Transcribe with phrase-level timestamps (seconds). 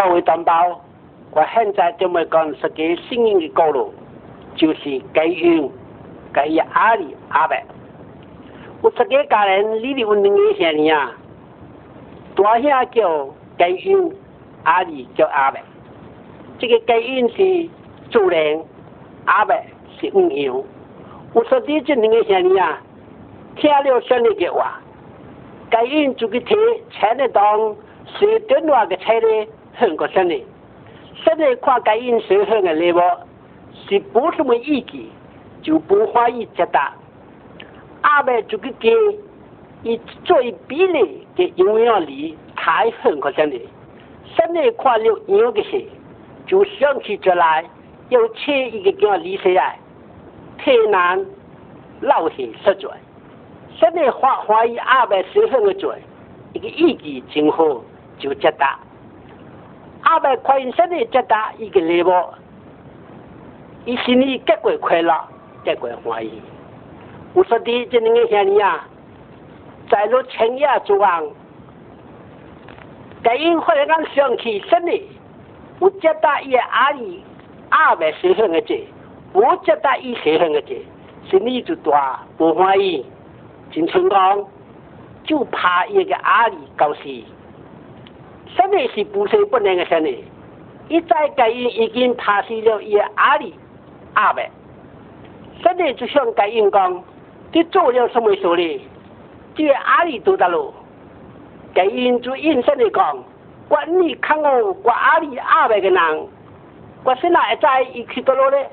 [0.00, 0.80] 各位同胞，
[1.32, 3.92] 我现在就要讲一个新颖的故路，
[4.54, 5.68] 就是盖云
[6.32, 7.56] 盖阿里阿伯。
[8.80, 11.12] 有一个家人离离婚两个兄弟啊，
[12.36, 14.12] 大兄叫盖云，
[14.62, 15.58] 阿里叫阿伯。
[16.60, 17.68] 这个盖云是
[18.08, 18.62] 主人，
[19.24, 19.52] 阿伯
[19.98, 20.62] 是五羊。
[21.34, 22.80] 有说的这两个兄弟啊，
[23.56, 24.80] 听了兄弟的话，
[25.68, 26.54] 盖云就去提
[26.88, 27.42] 钱的当
[28.16, 29.48] 是电话的车呢。
[29.78, 30.34] 很个生的，
[31.24, 33.00] 现在看该因社会的内幕，
[33.88, 35.08] 是不什么意义，
[35.62, 36.92] 就不欢迎接达。
[38.02, 38.92] 阿伯就去给
[39.84, 43.60] 以最比例的营养力太很个生的，
[44.34, 45.84] 现在看了有个事，
[46.44, 47.64] 就想起这来，
[48.08, 49.78] 要切一个叫李起来，
[50.58, 51.24] 太难
[52.00, 52.88] 老些实在。
[53.76, 55.90] 现在怀怀疑阿伯社会的罪，
[56.52, 57.80] 一个意义真好
[58.18, 58.76] 就接达。
[60.02, 62.10] 阿伯看因身体这大一个礼物，
[63.84, 65.14] 伊心里结过快乐，
[65.64, 66.42] 结过欢喜。
[67.34, 68.86] 我说的这两个兄弟啊，
[69.90, 71.26] 在路青叶之王，
[73.22, 75.08] 该因忽然间想起身体，
[75.78, 77.22] 我接大伊阿姨
[77.70, 78.86] 阿伯身上的这，
[79.32, 80.82] 我接大伊身上的这，
[81.30, 83.04] 心里就大不欢喜。
[83.70, 84.48] 真成功，
[85.24, 87.22] 就怕一个阿姨高兴。
[88.56, 90.24] 现在是不是不能个生的？
[90.88, 93.54] 一再改因已经拍死了伊阿里
[94.14, 94.42] 阿伯，
[95.62, 97.04] 现在就想改因讲，
[97.52, 98.80] 你做了什么事呢？
[99.54, 100.72] 这阿里都得路，
[101.74, 103.22] 改因就应声的讲，
[103.68, 106.28] 管你看我我阿里阿伯个人，
[107.04, 108.70] 我现在在一去得路咧。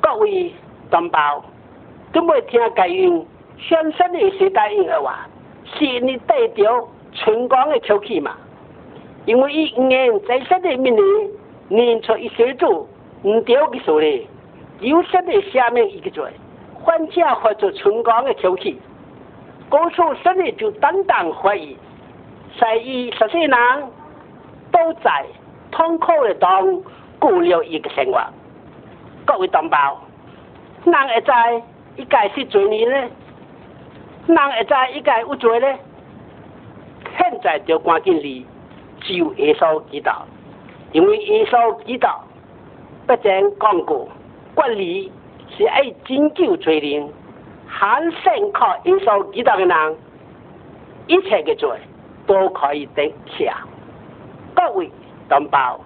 [0.00, 0.52] 各位
[0.90, 1.44] 同胞，
[2.12, 3.24] 都没听改因
[3.58, 5.28] 相信的是改因的话，
[5.78, 6.88] 是你得着。
[7.16, 8.36] 春光的口气嘛，
[9.24, 11.02] 因为伊年在生的命里
[11.68, 14.26] 念出一些字，唔对嘅说咧，
[14.80, 16.24] 有生的下面一个嘴，
[16.74, 18.80] 换家或者春光的口气，
[19.68, 21.76] 高处生的就担当怀疑，
[22.60, 23.58] 在意十些人
[24.70, 25.26] 都在
[25.70, 26.82] 痛苦的当
[27.18, 28.20] 过了一个生活。
[29.24, 30.00] 各位同胞，
[30.84, 31.62] 人会在
[31.96, 33.10] 一概是做呢？
[34.26, 35.66] 人会在一概有罪呢？
[37.18, 38.46] 现在就赶紧离
[39.00, 40.10] 就耶稣基督，
[40.92, 42.06] 因为耶稣基督
[43.06, 44.08] 不曾讲过，
[44.54, 45.10] 管理
[45.56, 47.08] 是爱拯救罪人，
[47.66, 49.96] 喊信靠耶稣基督的人，
[51.06, 51.68] 一切的罪
[52.26, 53.58] 都可以得下。
[54.54, 54.90] 各位
[55.28, 55.80] 同胞，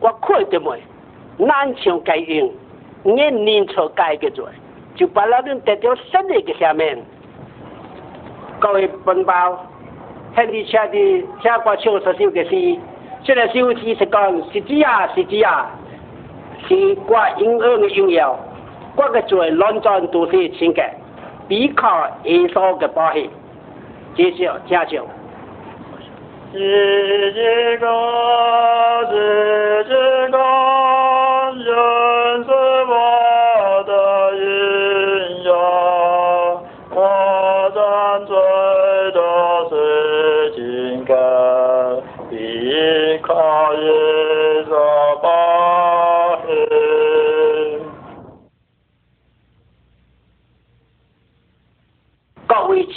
[0.00, 0.80] 我看到没？
[1.36, 2.50] 难像该用，
[3.02, 4.44] 你念错该的罪，
[4.94, 7.02] 就把那人得到胜利的下面。
[8.60, 9.66] 各位同胞。
[10.34, 10.96] 听你唱的
[11.40, 12.78] 听过唱所首的诗，
[13.22, 15.70] 这个首诗是讲实际啊实际啊，
[16.66, 18.36] 是挂音乐的音乐，
[18.96, 20.90] 挂个最乱转都是情感，
[21.46, 23.30] 比靠艺术的保险。
[24.16, 25.06] 接着听唱。
[26.52, 32.44] 日日高，日日高，人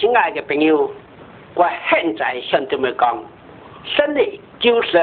[0.07, 0.90] 亲爱的朋友，
[1.53, 3.22] 我现在向你们讲，
[3.84, 4.97] 胜利就是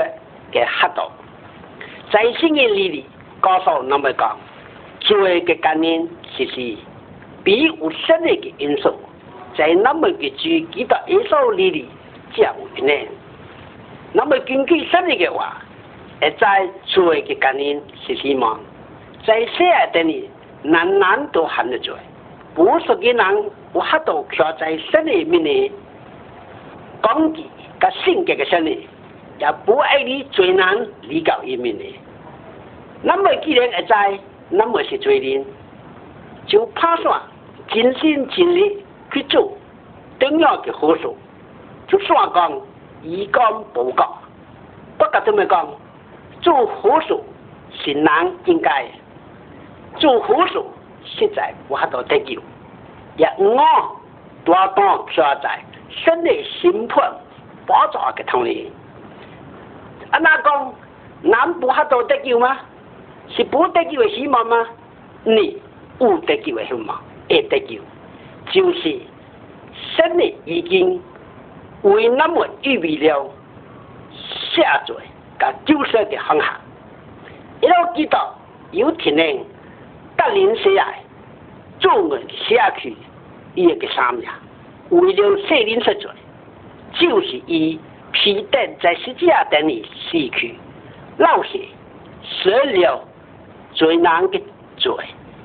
[0.50, 1.12] 给黑道，
[2.10, 3.04] 在新的里里
[3.38, 4.34] 告诉那么讲，
[5.00, 6.78] 做一个概念其实
[7.44, 8.94] 比有胜利的因素，
[9.54, 11.86] 在那么个具体的因素里里
[12.34, 13.06] 较难。
[14.14, 15.58] 那么根据胜利的话，
[16.38, 18.58] 在做一个概念是希望，
[19.26, 20.30] 在现代里
[20.62, 21.94] 人人都喊得做。
[22.54, 25.72] 不是给人我很多飘在心里面的
[27.02, 27.44] 讲的
[27.80, 28.88] 个性格的心理，
[29.38, 31.84] 也不爱你最难理解一面的。
[33.02, 34.18] 那么既然会在，
[34.48, 35.44] 那么是罪人，
[36.46, 37.20] 就怕算
[37.68, 38.82] 尽心尽力
[39.12, 39.52] 去做
[40.20, 41.02] 重要的好事，
[41.88, 42.60] 就算讲
[43.02, 43.42] 以干
[43.74, 44.18] 报告，
[44.96, 45.68] 不过这么讲，
[46.40, 47.14] 做好事
[47.72, 48.86] 是难应该，
[49.98, 50.62] 做好事。
[51.06, 52.40] 实在我还多得救，
[53.16, 53.64] 也我
[54.44, 57.12] 多当飘在身内心判
[57.66, 58.72] 包扎个同里。
[60.10, 60.74] 啊，那讲
[61.22, 62.58] 南不还多得救吗？
[63.28, 64.66] 是不得救的希望吗？
[65.24, 65.58] 你
[65.98, 67.80] 不得救的希望，也得救，
[68.52, 69.00] 就是
[69.96, 71.02] 神已经
[71.82, 73.30] 为那么预备了
[74.54, 74.94] 下罪，
[75.38, 76.46] 甲救赎的方向。
[77.62, 78.18] 一路记得
[78.72, 79.44] 有天能
[80.16, 80.98] 带领起来，
[81.80, 82.94] 众人下去
[83.54, 84.28] 伊个三命，
[84.90, 86.10] 为了设灵实罪，
[86.94, 87.78] 就是以
[88.12, 90.54] 披戴在十字架等里死去，
[91.18, 91.60] 老血
[92.22, 93.04] 舍了
[93.72, 94.40] 最难的
[94.76, 94.92] 罪，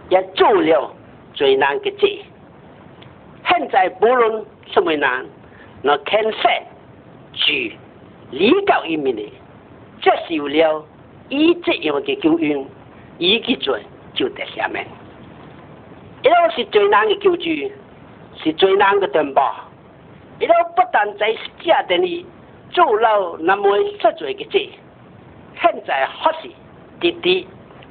[0.10, 0.92] 也做了
[1.34, 2.22] 最难的罪。
[3.48, 5.26] 现在不论什么难，
[5.82, 6.50] 那肯设
[7.34, 7.76] 去
[8.32, 9.22] 离教一面的，
[10.02, 10.86] 接受了
[11.30, 12.66] 以这样的救恩，
[13.18, 13.82] 以个罪
[14.14, 14.86] 就得下面。
[16.24, 17.44] 一路是最难的救助，
[18.44, 19.56] 是最难的担保。
[20.40, 22.26] 一路不但在家庭里
[22.72, 24.70] 做了那么实罪的罪，
[25.62, 26.50] 现在还是
[27.00, 27.48] 弟弟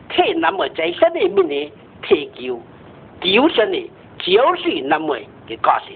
[0.09, 1.73] 替那么在身里面的
[2.03, 2.59] 提救，
[3.21, 5.17] 丢身的就是那么
[5.47, 5.95] 的高兴，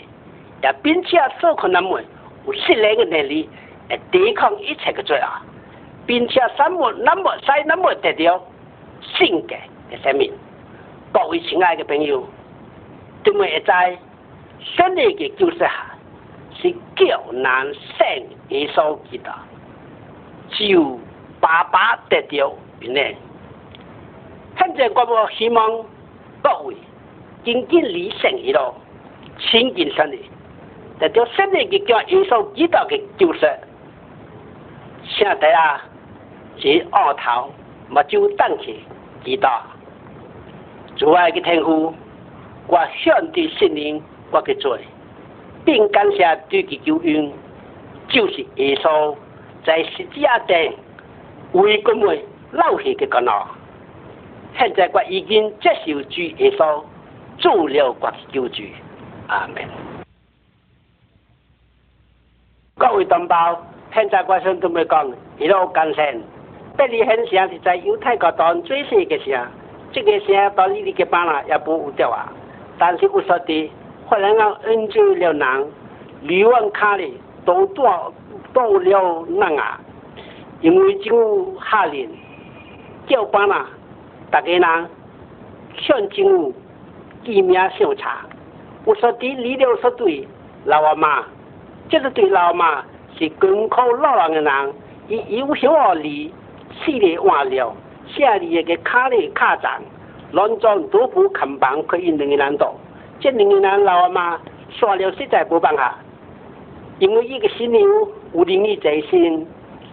[0.63, 2.01] 也并且受可那么
[2.47, 3.49] 有适量的能力
[3.89, 5.27] 来抵抗一切的罪恶，
[6.07, 8.43] 并且生活那么在那么得到
[9.17, 9.55] 性格
[9.91, 10.31] 的生命。
[11.13, 12.27] 各位亲爱的朋友，
[13.23, 13.97] 对我在
[14.65, 15.71] 新的嘅救赎下，
[16.61, 18.07] 是较难胜
[18.49, 19.31] 耶稣基督，
[20.51, 20.99] 就
[21.41, 23.15] 爸爸得到平安。
[24.59, 25.85] 现在我们希望
[26.43, 26.77] 各位
[27.45, 28.75] 紧紧理性一路，
[29.39, 30.19] 亲近神的，
[31.01, 33.41] 得到新的嘅叫耶稣基督嘅救赎。
[35.05, 35.83] 现在啊，
[36.59, 37.51] 是二头，
[37.89, 38.85] 目睭等起
[39.25, 39.49] 基督。
[40.95, 41.93] 主爱嘅天父，
[42.69, 44.01] 我向对圣灵
[44.33, 44.79] 我去做，
[45.65, 47.31] 并感谢对其救恩，
[48.09, 49.15] 就是耶稣
[49.65, 50.73] 在十字架顶
[51.53, 52.19] 为我们
[52.53, 53.47] 流血的功劳。
[54.59, 56.83] 现在我已经接受主耶稣
[57.39, 58.63] 做了我嘅救主，
[59.29, 59.63] 阿门。
[62.77, 63.57] 各位同胞，
[63.95, 66.19] 现在我想同你讲，一路感谢，
[66.77, 69.47] 这里很像是在犹太国当最细嘅声。
[69.93, 72.33] 这个声到你哋嘅班啦，也不有掉啊。
[72.79, 73.71] 但是我说的，
[74.13, 75.67] 忽然间恩救了人，
[76.21, 78.13] 六万卡里都多
[78.53, 79.81] 多了人啊。
[80.61, 82.11] 因为政府下令
[83.07, 83.67] 叫班啦，
[84.31, 84.91] 大家人
[85.79, 86.55] 向政府
[87.25, 88.27] 记名调查。
[88.85, 90.29] 我说的你了说对，
[90.67, 91.25] 老阿妈，
[91.89, 92.85] 这个对老阿妈
[93.19, 94.75] 是艰苦老人的人，
[95.09, 96.31] 伊伊有小而离，
[96.85, 97.75] 死里换了。
[98.09, 99.81] 下里一个卡里卡站，
[100.33, 102.75] 乱装多副看板，可以两个人多。
[103.23, 104.37] 这两个人老阿妈
[104.69, 105.95] 说了实在不办下，
[106.99, 107.81] 因为一个新娘
[108.35, 109.47] 有灵力在身，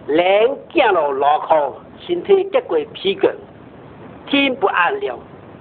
[0.08, 3.30] 连走路落苦，身体结过疲倦，
[4.26, 5.16] 天不安了。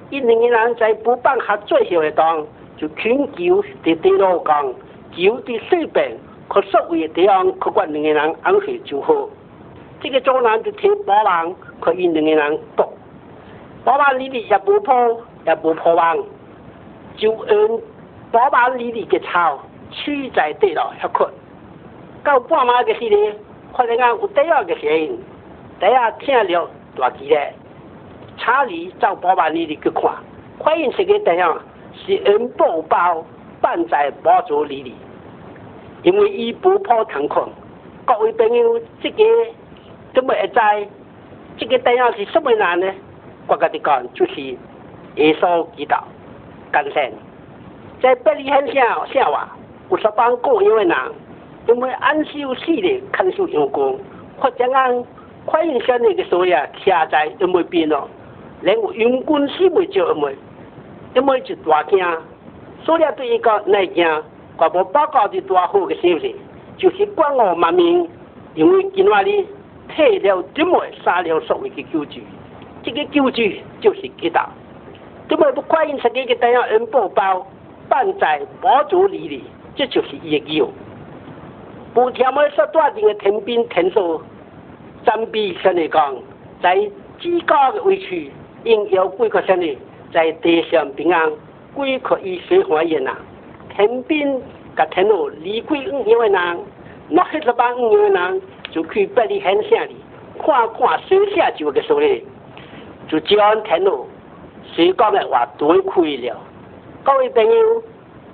[0.09, 2.43] 一两个人在不办下最后一当，
[2.75, 4.73] 就请求在地路讲，
[5.15, 6.17] 求的水平，
[6.47, 9.29] 可所谓的地方，可管两个人安睡就好。
[10.01, 12.83] 这个做人就听保人，可以两个人读。
[13.85, 16.17] 保安里里也不破，也不破完，
[17.19, 17.81] 就按
[18.31, 19.59] 保安里里嘅草
[19.91, 21.29] 取在地牢遐困。
[22.23, 23.35] 到半晚嘅时呢，
[23.73, 25.23] 发现有第二个声音，
[25.79, 27.53] 第二听了大机咧，
[28.37, 30.11] 查理找保安里里去看，
[30.63, 31.61] 发现这个地方
[31.93, 33.23] 是按布包
[33.61, 34.95] 放在包桌里里，
[36.03, 37.45] 因为伊不破腾困。
[38.05, 39.23] 各位朋友，这个。
[40.11, 40.87] 怎么会在，
[41.55, 42.91] 这个地方是什么人呢？
[43.47, 45.93] 我跟你讲，就是耶稣基督，
[46.71, 47.11] 感谢。
[48.01, 49.49] 在伯利恒下下话，
[49.89, 50.97] 有十帮过因为人，
[51.67, 53.99] 因为安修死的看守员工，
[54.37, 55.03] 或者按
[55.45, 58.07] 快印象那个所呀，下在因为变咯，
[58.61, 60.35] 连员工死未就因为，
[61.15, 62.05] 因为就大惊，
[62.83, 64.23] 所以对一个来讲，
[64.57, 66.35] 我无报告的多好的消息，
[66.77, 68.09] 就是关我万民，
[68.55, 69.45] 因为今话哩。
[69.95, 72.19] 退了这么杀了所谓的救主，
[72.83, 73.41] 这个救主
[73.81, 74.37] 就是基督。
[75.29, 77.47] 这么不快应十几个这样恩宝包
[77.87, 79.43] 放在宝座里里，
[79.75, 80.67] 这就是一个。
[81.93, 84.21] 不听么说多定的天兵天守，
[85.05, 86.15] 占比上来讲，
[86.61, 88.29] 在最高的位置，
[88.63, 89.77] 应有几个上的
[90.11, 91.31] 在地上平安，
[91.75, 93.15] 几可以水花人呐。
[93.75, 94.41] 天兵
[94.75, 96.59] 甲天路离开五因为人，
[97.07, 98.41] 那黑十八五因为人。
[98.71, 99.95] 就去百里很乡里，
[100.37, 102.23] 看看水下就个说嘞，
[103.07, 104.05] 就将天路
[104.79, 106.37] 水讲的话都可以了。
[107.03, 107.83] 各位朋友，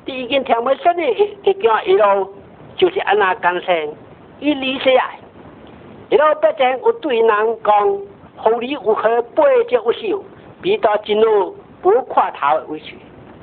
[0.05, 1.01] 第一件听没说的，
[1.43, 2.35] 一讲一路
[2.77, 3.95] 就是安那干生，
[4.39, 5.17] 一理起来，
[6.11, 7.27] 一路不正有对人
[7.63, 7.99] 讲，
[8.35, 10.23] 好你如何背着有手，
[10.61, 12.93] 比到进入不跨头的位置，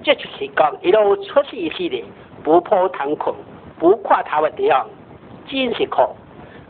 [0.05, 2.05] 这就是讲一路出事系列，
[2.45, 3.35] 不破堂空，
[3.81, 4.87] 不跨头的地方，
[5.49, 6.03] 真是苦。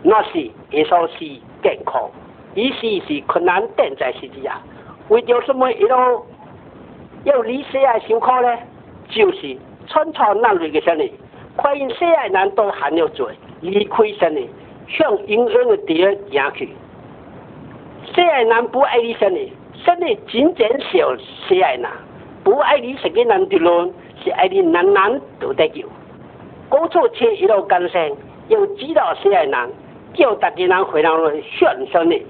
[0.03, 0.39] 那是
[0.71, 1.27] 耶稣是
[1.63, 2.11] 健康，
[2.55, 4.63] 意思是困难等在时之啊。
[5.09, 6.25] 为着什么一路
[7.25, 8.57] 要离世爱辛苦呢？
[9.09, 9.57] 就是
[9.87, 11.13] 创造难类嘅生理，
[11.57, 13.31] 发现世爱人都还要做，
[13.61, 14.49] 离开生理，
[14.89, 16.69] 向阴暗的地方行去。
[18.15, 19.53] 世爱人不爱你生理，
[19.85, 21.15] 生理真正少
[21.47, 21.87] 世爱人，
[22.43, 23.93] 不爱你十个人的路，
[24.25, 25.87] 是爱你人人都得救。
[26.69, 28.11] 工作车一路跟上，
[28.49, 29.71] 要知道世爱人，
[30.15, 31.11] 叫大家人回来
[31.59, 32.27] 向生理。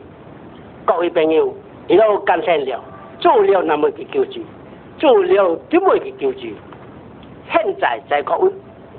[0.84, 1.54] 各位朋友，
[1.92, 2.82] 一路跟上了，
[3.20, 4.40] 做了那么个救助，
[4.96, 6.46] 做了这么个救助？
[7.52, 8.50] 现在在各位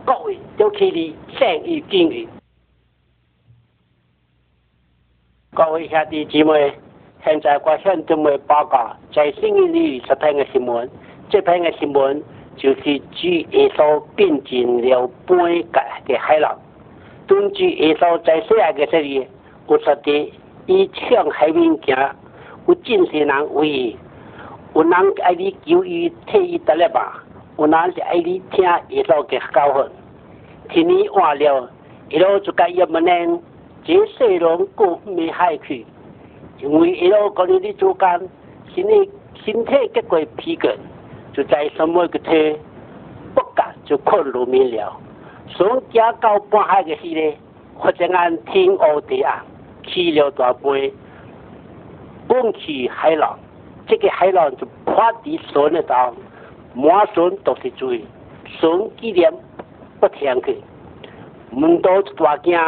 [0.06, 2.28] 各位都起嚟生意经营。
[5.56, 6.72] 各位兄弟姊妹，
[7.24, 10.88] 现在我向各位报告，在新闻里所篇的新闻，
[11.32, 12.22] 这篇的新闻
[12.58, 16.56] 就是主耶稣变进了半个的海浪。
[17.26, 19.28] 根据耶稣在世界嘅这里，
[19.68, 20.34] 有说的，
[20.68, 22.16] 以向海面行，
[22.68, 23.96] 有真些人为，
[24.74, 24.94] 有人
[25.24, 27.24] 爱你救伊，替伊得了吧？
[27.58, 29.92] 有人是爱你听耶稣嘅教训，
[30.70, 31.70] 天你换了，
[32.10, 33.40] 一路就该要么呢？
[33.86, 35.86] 这世人过未害去，
[36.60, 38.30] 因为一路嗰啲啲做间，
[38.74, 39.12] 身体
[39.44, 40.74] 身体结过疲倦，
[41.34, 42.58] 就在什么个体
[43.36, 44.96] 不敢就困入眠了。
[45.50, 47.38] 想加到半海嘅时咧，
[47.76, 49.44] 或者按天黑地暗，
[49.86, 50.94] 起了大杯，
[52.28, 53.38] 蹦起海浪，
[53.88, 56.14] 这个海浪就趴地船得到。
[56.76, 58.04] 满船都是水，
[58.60, 59.32] 船几点
[60.00, 60.58] 不停去，
[61.52, 62.60] 门都大惊，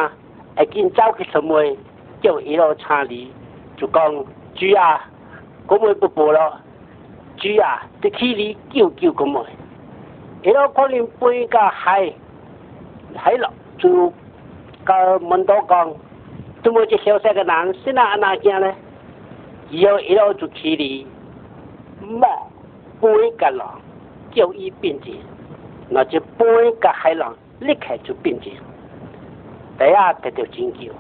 [0.56, 1.76] 会见走去什么？
[2.22, 3.32] 叫一路查理，
[3.78, 4.14] 就讲
[4.56, 5.10] 主啊，
[5.68, 6.54] 咁咪不报咯？
[7.38, 9.42] 主啊，得起你救救咁咪？
[10.44, 12.14] 一路可能背个海，
[13.16, 14.14] 海咯就
[14.84, 15.92] 个门都讲，
[16.64, 18.72] 怎么这小小个人，是哪哪惊呢？
[19.70, 21.08] 以后一路就起你，
[22.02, 22.48] 冇
[23.02, 23.82] 背个浪。
[24.36, 25.12] 叫伊变质，
[25.88, 26.46] 那就半
[26.82, 28.50] 个海浪立刻就变质，
[29.80, 30.92] 第二得到拯救。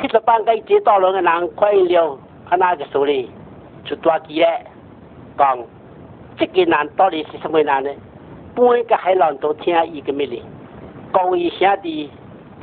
[0.00, 3.30] 七十八个接到人的人快了，他那个手里
[3.84, 4.64] 就抓起来，
[5.36, 5.58] 讲
[6.38, 7.90] 这个人到底是什么人呢？
[8.54, 10.42] 半个海浪都听伊个命令，
[11.12, 12.10] 各位兄弟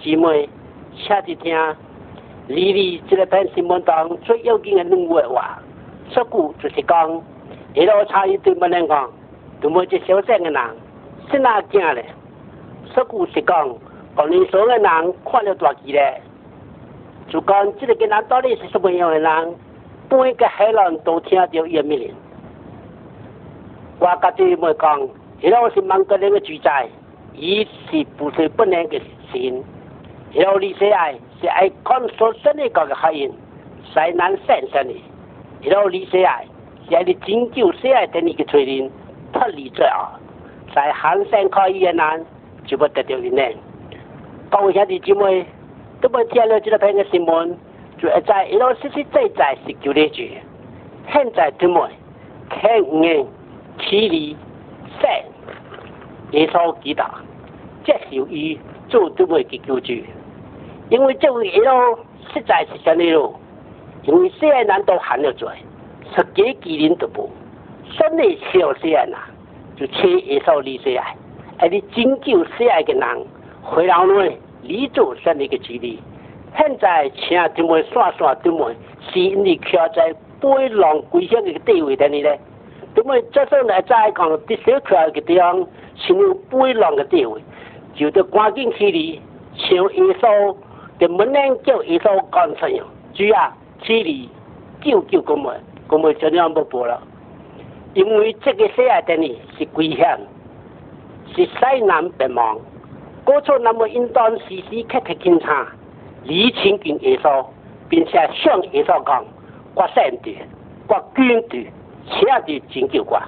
[0.01, 0.49] 姊妹，
[0.95, 1.55] 请弟听，
[2.47, 5.57] 丽丽这个篇新闻当最要紧的任务话，
[6.09, 7.21] 说句就是讲，
[7.73, 9.09] 一路差一对不能讲。
[9.61, 10.75] 咁么这小镇嘅人
[11.31, 12.05] 是哪惊咧？
[12.93, 13.75] 说故事讲，
[14.17, 16.21] 讲你所嘅人看了大几咧，
[17.29, 19.55] 就讲这个嘅人到底是什么样嘅人？
[20.09, 22.13] 半个海浪都听到伊嘅命令。
[23.99, 25.09] 我家己咪讲，
[25.41, 26.87] 伊老是芒格人嘅主宰，
[27.33, 29.63] 伊是不是不能嘅神？
[30.33, 33.31] 伊老李世爱是爱看所生嘅嗰个海人，
[33.85, 34.95] 西南山上嘅。
[35.61, 36.45] 伊老李世爱
[36.89, 38.89] 是爱你拯救世爱等你嘅罪人。
[39.31, 40.19] 脱离罪恶，
[40.73, 42.25] 在寒山靠伊嘅人
[42.65, 43.43] 就不得到云呢。
[44.49, 45.45] 各位兄弟姊妹，
[46.01, 47.57] 都冇听了这个篇嘅新闻，
[47.97, 50.31] 就一在一路实实在在是救呢句。
[51.11, 51.87] 现在都冇
[52.49, 52.71] 看
[53.03, 53.25] 眼
[53.79, 54.35] 起离
[54.99, 55.09] 山，
[56.31, 57.03] 耶稣基督
[57.85, 58.59] 接受伊
[58.89, 59.93] 做都冇嘅救主，
[60.89, 61.97] 因为这位一路
[62.33, 63.33] 实在是真路，
[64.03, 65.47] 因为世界人都犯了罪，
[66.15, 67.27] 十几几年都冇。
[67.91, 69.17] 生理小些人呐，
[69.75, 71.15] 就切一手离水爱，
[71.59, 73.25] 而你拯救世爱的人，
[73.61, 75.99] 回来呢，立足生理个距离。
[76.57, 78.75] 现在请他们算算，他们
[79.11, 82.39] 是你靠在背浪归乡个地位的呢咧？
[82.95, 87.41] 他们这时候来再讲，第小块个地方，是有背浪个地位，
[87.95, 89.21] 就得赶紧起离，
[89.55, 90.55] 像耶稣
[91.03, 92.87] 的门能叫耶稣干什样？
[93.13, 94.29] 主啊，起离
[94.81, 97.01] 救救我们，我们就那样不播了。
[97.93, 100.19] 因为这个世界的呢是危险，
[101.35, 102.57] 是西南北望，
[103.25, 105.67] 过错那么应当时时刻刻检查，
[106.23, 107.45] 理清跟耶稣，
[107.89, 109.25] 并且向耶稣讲，
[109.75, 110.37] 我善的，
[110.87, 111.69] 我捐的，
[112.07, 113.21] 请的拯救我。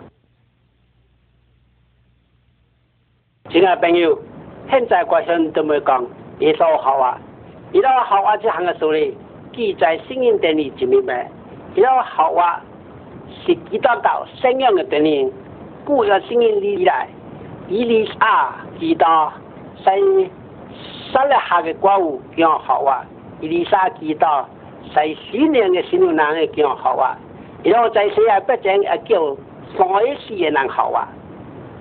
[3.52, 4.18] 亲爱朋友，
[4.70, 6.04] 现在我想都没讲，
[6.40, 7.20] 耶稣好啊，
[7.74, 9.18] 耶稣好啊，这行个手里
[9.54, 11.30] 记在圣经的里就明白，
[11.76, 12.62] 耶稣好啊。
[13.44, 15.32] 是几多道信仰的等人，
[15.84, 17.08] 故要信仰你来，
[17.68, 19.06] 伊里啊，几多
[19.84, 19.98] 在
[21.12, 23.04] 杀了下个怪物叫好啊，
[23.42, 24.28] 伊里沙几多
[24.94, 27.18] 在新年的新郎的叫好啊，
[27.64, 29.36] 然后在世界不正也叫
[29.76, 31.08] 三世的人好啊，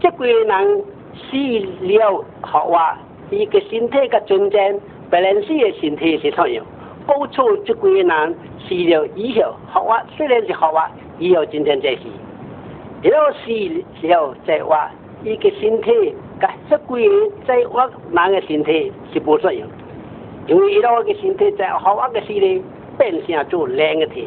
[0.01, 0.85] 这个人
[1.31, 1.37] 死
[1.87, 2.99] 了好啊，
[3.31, 4.81] 一个身体的尊正，
[5.15, 6.67] 本来是的身体是怎样？
[7.07, 8.35] 补出这几个人
[8.67, 10.91] 死了以后，学话虽然是学话，
[11.21, 12.01] 以后今天这是，
[13.01, 14.91] 一路死了再话，
[15.23, 19.69] 一个身体，甲这几个在我人的身体是不适用，
[20.49, 22.65] 因为一路个身体在学话个时呢，
[22.99, 24.27] 变成做两个体。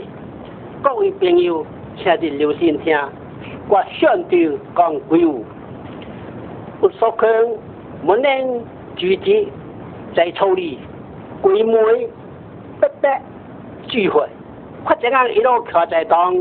[0.82, 1.66] 各位朋友，
[1.98, 2.98] 请你留心听，
[3.68, 5.28] 我相对讲规矩，
[6.80, 7.28] 不说空，
[8.06, 8.62] 不能
[8.96, 9.50] 聚集
[10.16, 10.80] 在处理
[11.42, 11.78] 规模。
[12.80, 13.10] 不得
[13.88, 14.24] 聚会，
[14.86, 16.32] 或者讲一路靠在当，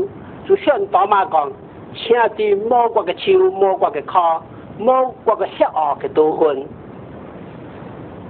[0.47, 1.51] 就像大妈讲，
[1.95, 4.43] 请对某国嘅手、某国嘅脚、
[4.77, 6.63] 某国嘅血压嘅多分。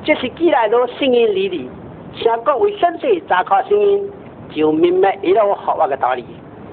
[0.06, 1.70] 这是既来到声音里里，
[2.16, 4.10] 请各位先生查考声音，
[4.52, 6.24] 就明白一路学话嘅道理。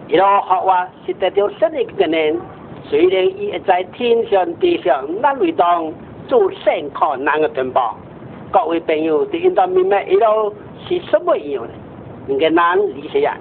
[0.06, 2.38] 一路学话是得到新嘅概念，
[2.84, 5.92] 虽然伊在天上地上那里当
[6.28, 7.96] 做善靠难嘅同胞，
[8.54, 10.54] 各位朋友都应当明白一路。
[10.86, 11.70] 是什么样的？
[12.28, 13.36] 应该难理解呀，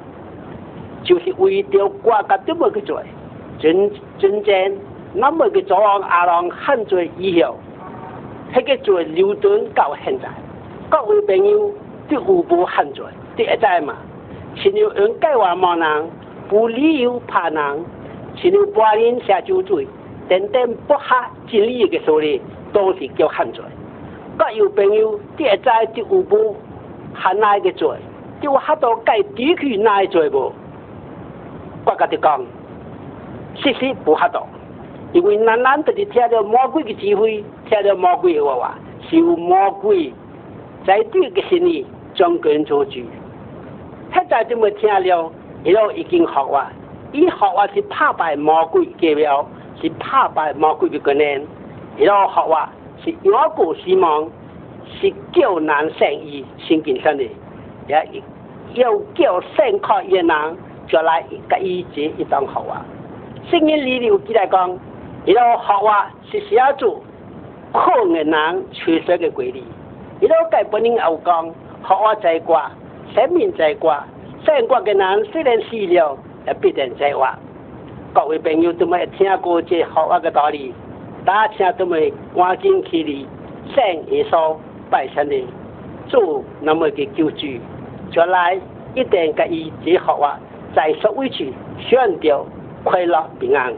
[1.03, 3.00] 就是为了国家这么个做，
[3.60, 4.77] 真真正
[5.13, 7.58] 那么个做阿郎犯罪以后，
[8.53, 10.29] 迄个做流转到现在，
[10.89, 11.70] 各位朋友
[12.10, 13.05] 都有无犯罪？
[13.36, 13.93] 第一在嘛，
[14.55, 16.10] 是有人计划骂人，
[16.48, 17.86] 不理由怕人，
[18.38, 19.86] 是有八人下酒醉，
[20.29, 21.15] 等等不合
[21.48, 22.41] 真理的说理，
[22.72, 23.62] 都是叫犯罪。
[24.35, 26.55] 各位朋友第一在就有无？
[27.13, 27.89] 还哪一个罪？
[28.41, 30.51] 就哈多该地区哪一罪不？
[31.85, 32.43] 我甲你讲，
[33.55, 34.45] 其实不哈多，
[35.11, 38.75] 因为咱咱得是听到魔鬼的指挥，听到魔鬼的话话，
[39.07, 40.11] 是有魔鬼
[40.85, 41.85] 在对个心里
[42.15, 43.01] 装根做主。
[44.13, 45.31] 现在这么听了，
[45.63, 46.71] 一路已经学话，
[47.11, 49.45] 伊学话是怕败魔鬼嘅了，
[49.79, 51.39] 是怕败魔鬼的概念，
[51.97, 52.69] 一路学话
[53.03, 54.29] 是越过希望。
[55.01, 57.24] 是叫人生意先健身的，
[57.88, 58.22] 也
[58.75, 60.27] 要叫生靠的人
[60.88, 62.86] 就来甲伊这一当好啊。
[63.49, 64.77] 圣经里有记来讲，
[65.25, 67.01] 伊老好话是写做
[67.71, 69.63] 靠的人缺失的规律。
[70.19, 71.51] 伊老该本人有讲，
[71.82, 72.69] 好话在挂，
[73.15, 74.06] 生命在挂，
[74.45, 77.27] 生活的人虽然死了，也必定在活。
[78.13, 80.71] 各位朋友都没听过这好话的道理，
[81.25, 83.27] 大家都没赶紧去哩，
[83.73, 84.57] 生耶稣。
[84.91, 85.43] 拜神的
[86.07, 87.47] 做那么个救助，
[88.12, 88.53] 将来
[88.93, 90.39] 一定给伊最好啊，
[90.75, 91.45] 在社会处
[91.79, 92.45] 选调
[92.83, 93.73] 快乐平安。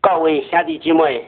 [0.00, 1.24] 各位兄弟姊妹，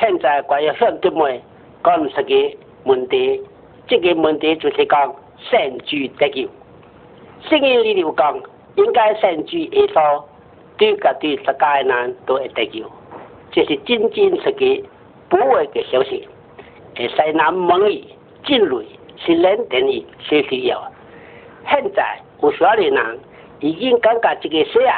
[0.00, 1.40] 现在关于兄弟们
[1.84, 3.40] 讲一个问题，
[3.86, 6.48] 这个问题就是讲圣主得救。
[7.42, 8.36] 圣经里头讲，
[8.74, 10.24] 应该圣主耶稣
[10.76, 12.84] 对个对世界人都会得救。
[13.50, 14.84] 这是真真实实、
[15.28, 16.28] 不会的消息。
[16.96, 18.04] 诶，西南蒙语、
[18.44, 18.82] 进入
[19.16, 20.82] 是人等于需要。
[21.68, 23.18] 现在有少年人
[23.60, 24.90] 已经感觉这个世界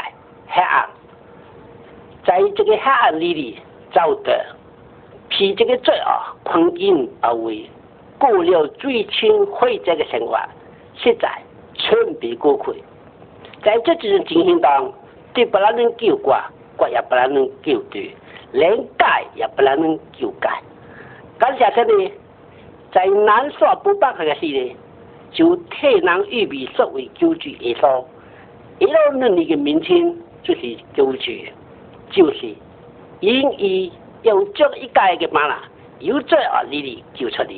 [0.49, 0.89] 黑暗，
[2.25, 3.59] 在这个黑暗里里
[3.93, 4.47] 走的，
[5.29, 7.69] 被这个罪恶困境而为，
[8.19, 10.37] 过了最轻灰这个生活，
[10.97, 11.31] 实在
[11.75, 12.83] 寸步过去。
[13.63, 14.93] 在这几种情形当，
[15.39, 16.37] 对不能救国，
[16.77, 18.13] 国也不能救对。
[18.51, 20.63] 连改也不能救改，
[21.39, 22.13] 感谢神呢，
[22.91, 24.77] 在难说不办法的时呢，
[25.31, 28.03] 就替人预备作为救主耶稣，
[28.79, 31.31] 一路那里的名称就是救主，
[32.11, 32.55] 就是
[33.21, 35.63] 因以用这一改的嘛啦，
[35.99, 37.51] 由罪恶里里救出来，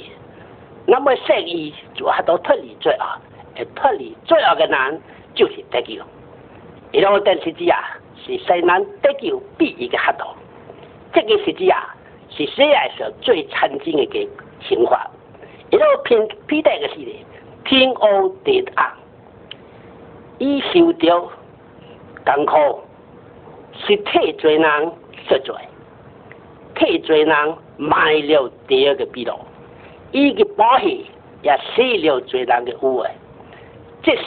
[0.87, 3.05] 那么圣意就还到脱离罪恶，
[3.57, 5.01] 而脱离罪恶的人
[5.37, 6.03] 就是得救，
[6.93, 7.79] 一路电视机啊，
[8.17, 10.35] 是西南得救必一个黑道。
[11.13, 11.95] 这个实际啊，
[12.31, 14.19] 是世界上最常见的个
[14.67, 15.01] 情况。
[15.71, 17.13] 一路偏偏待个是呢，
[17.65, 18.93] 天黑地暗，
[20.39, 21.29] 伊受着
[22.25, 22.81] 艰苦，
[23.87, 24.93] 是替罪人
[25.29, 25.55] 受罪，
[26.75, 29.35] 替罪人埋了第二个秘路，
[30.11, 30.89] 伊个保险
[31.43, 33.09] 也死了罪人的污秽。
[34.03, 34.25] 这是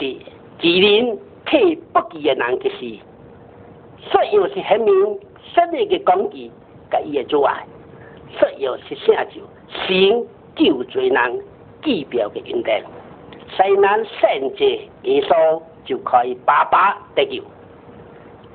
[0.60, 1.18] 吉林
[1.54, 2.98] 替不义的人的事，
[4.10, 4.92] 所以是很明
[5.54, 6.50] 实的个攻击。
[6.90, 7.64] 甲伊的阻碍，
[8.38, 9.40] 所以是啥就
[9.86, 10.22] 先
[10.54, 11.42] 救罪人
[11.82, 12.74] 记表的应定，
[13.56, 14.64] 西南圣者
[15.02, 17.42] 耶稣就可以爸爸得救。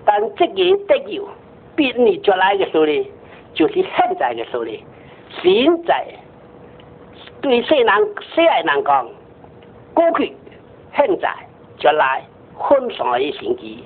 [0.06, 1.28] 但这个得救，
[1.76, 3.12] 比你将来的时候呢，
[3.54, 4.72] 就是现在的时候呢。
[5.42, 6.06] 现在
[7.42, 7.88] 对世人
[8.34, 9.08] 世人人讲，
[9.94, 10.34] 过去、
[10.96, 11.34] 现在、
[11.78, 12.24] 将来
[12.60, 13.84] 分上的星期，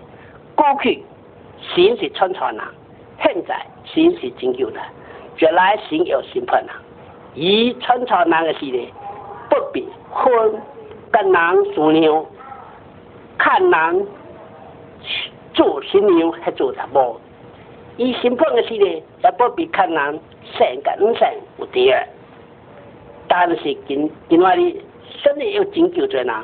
[0.56, 1.04] 过去
[1.76, 2.64] 先是传传人。
[3.22, 4.80] 现在心是拯救的，
[5.38, 6.74] 将来心有心盼呐。
[7.36, 8.92] 以穿朝人个时咧，
[9.50, 10.62] 不必分
[11.12, 12.26] 跟人做娘，
[13.38, 14.08] 看人
[15.54, 17.20] 做新娘还做什么？
[17.98, 20.20] 以新婚个时咧，也不必看人
[20.58, 21.28] 生跟唔生
[21.60, 22.04] 有啲
[23.28, 24.82] 但是今今话哩，
[25.24, 26.36] 真系要拯救罪人，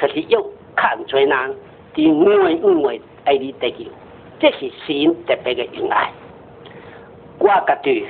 [0.00, 0.42] 就是要
[0.74, 1.56] 看罪人，
[1.94, 3.84] 伫五位五位爱你得救，
[4.40, 6.10] 这是神特别嘅恩爱。
[7.38, 8.06] 我家对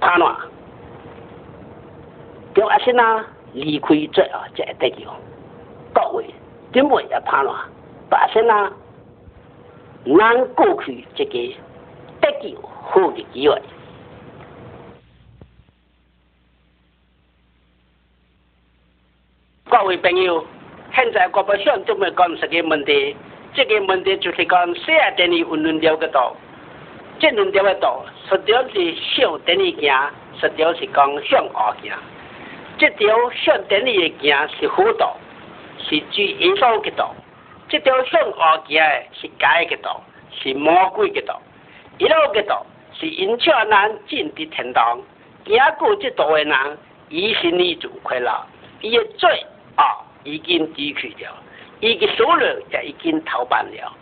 [0.00, 0.36] 怕哪？
[2.54, 5.10] 叫阿先啊离开罪啊，才会得救。
[5.94, 6.26] 各位
[6.70, 7.68] 点会也怕哪？
[8.10, 8.72] 阿先啊，
[10.04, 11.32] 难过去这个
[12.20, 13.60] 得救好嘅机会。
[19.70, 20.44] 各位朋友，
[20.94, 23.16] 现在我不想这么讲这个问题，
[23.52, 26.36] 这个问题就是讲谁等于运轮流个道，
[27.18, 28.52] 这轮流个道，实际
[28.94, 31.92] 是小等于行，实际是讲向后行。
[32.78, 35.16] 这条向等于的行是好道，
[35.78, 37.12] 是主耶稣的道；
[37.68, 41.42] 这条向后行的是假的道，是魔鬼的道。
[41.98, 45.00] 一路的道是引出人进的天堂，
[45.44, 46.78] 行过这道的人，
[47.08, 48.30] 一心里就快乐，
[48.80, 49.44] 伊的罪。
[49.76, 49.82] 啊，
[50.24, 51.32] 已经低去了，
[51.80, 53.92] 伊个数量也已经逃办了，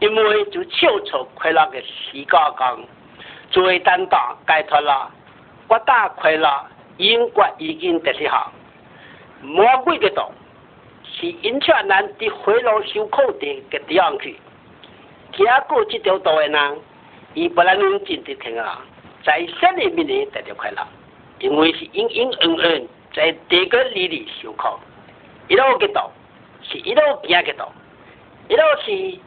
[0.00, 2.80] 因为就超出快乐嘅时间讲，
[3.50, 5.10] 作为担当解脱了，
[5.68, 6.66] 我大快乐
[6.98, 8.52] 英国已经得是好，
[9.42, 10.30] 魔鬼嘅道
[11.04, 14.36] 是引出人的回路受苦的个地方去，
[15.36, 16.78] 经过这条道的人，
[17.34, 18.80] 伊不能进得天啊，
[19.24, 20.86] 在生里面里得到快乐，
[21.40, 24.68] 因为是因因恩恩在这个里里修苦。
[25.48, 26.10] 一路嘅道
[26.62, 27.70] 是一路行嘅道，
[28.48, 29.18] 一路是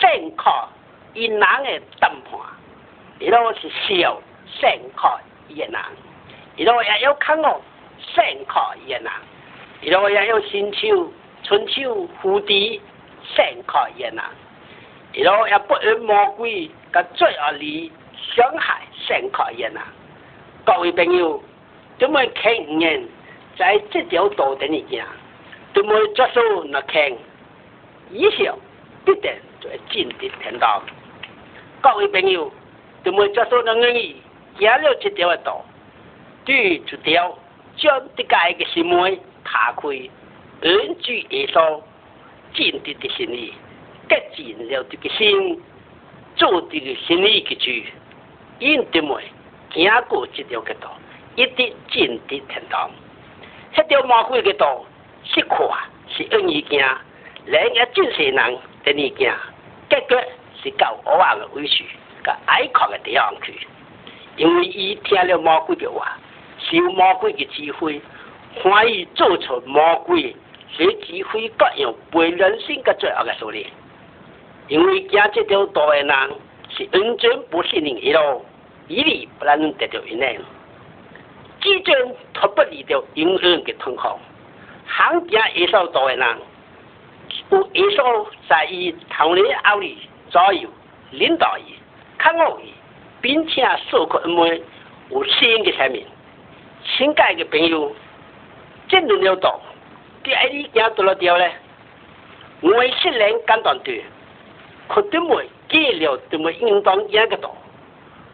[0.00, 0.68] 胜靠
[1.14, 2.40] 伊人嘅谈判，
[3.20, 4.20] 一路是笑
[4.60, 5.80] 胜靠伊嘅人，
[6.56, 7.60] 一路也要看我
[8.14, 9.12] 胜靠伊嘅人，
[9.82, 11.12] 一路也有春秋
[11.44, 12.80] 春秋蝴蝶
[13.36, 14.24] 胜靠伊嘅人，
[15.12, 17.92] 一路也不与魔鬼甲罪恶里
[18.34, 19.74] 伤害胜靠伊嘅人。
[20.64, 21.40] 各位朋友，
[21.98, 23.08] 怎么看人
[23.56, 25.04] 在这条道顶里行？
[25.78, 27.08] 怎么接受那看？
[28.10, 28.58] 以后
[29.04, 30.10] 必定就会进入
[30.42, 30.82] 天堂。
[31.80, 32.52] 各位朋友，
[33.04, 34.16] 怎么接受那愿意
[34.58, 35.64] 走了这条道？
[36.44, 37.38] 对这条
[37.76, 39.88] 将这个的心门打开，
[40.62, 41.80] 恩主耶稣
[42.52, 43.54] 进入的心里，
[44.08, 45.62] 结进了这个心，
[46.34, 47.70] 做这个心里的主，
[48.58, 49.20] 因怎么
[49.70, 50.98] 走过这条的道，
[51.36, 52.90] 一定进入天堂。
[53.72, 54.84] 这条魔鬼的道。
[55.34, 55.58] 是看
[56.08, 56.84] 是愿意行，
[57.46, 59.32] 另一真些人等你行，
[59.90, 60.18] 结果
[60.62, 61.84] 是到恶啊的委屈，
[62.22, 63.54] 个哀哭的地方去。
[64.36, 66.16] 因为伊听了魔鬼的话，
[66.58, 68.00] 受魔鬼的指挥，
[68.62, 70.34] 欢喜做出魔鬼
[70.70, 73.66] 所指挥各样背人性个罪恶的手令。
[74.68, 76.06] 因为行这条道的人
[76.70, 78.44] 是完全不信任伊咯，
[78.86, 80.40] 伊里不能得到应许，
[81.60, 81.94] 即将
[82.32, 84.08] 脱不离掉永远的痛苦。
[85.08, 86.38] 行行耶稣道的人，
[87.50, 89.96] 有耶稣在伊头里后里
[90.28, 90.68] 左右
[91.12, 91.74] 领导伊、
[92.18, 92.74] 看护伊，
[93.22, 94.62] 并且授课恩惠，
[95.10, 96.04] 有新的生命。
[96.84, 97.90] 新界的朋友，
[98.90, 99.58] 进入了道，
[100.22, 101.44] 第二日行到了掉呢？
[102.60, 104.04] 我虽然简单对，
[104.88, 107.54] 可对么记了对么应当一个道。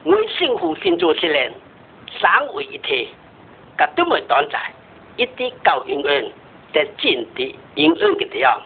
[0.02, 1.52] 我幸福心做虽然
[2.18, 3.10] 三位一体，
[3.78, 4.60] 甲对么短暂，
[5.16, 6.32] 一啲高永恩。
[6.74, 8.60] 在进的阴暗的地方，